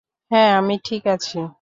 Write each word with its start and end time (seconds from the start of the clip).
হ্যাঁঁ, 0.31 0.51
আমি 0.59 0.75
ঠিক 0.85 1.03
আছি। 1.07 1.41